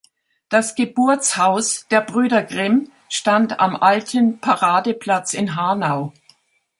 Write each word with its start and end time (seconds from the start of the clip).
Das 0.49 0.73
Geburtshaus 0.73 1.85
der 1.91 2.01
Brüder 2.01 2.41
Grimm 2.41 2.91
stand 3.07 3.59
am 3.59 3.75
alten 3.75 4.39
Paradeplatz 4.39 5.35
in 5.35 5.55
Hanau. 5.55 6.11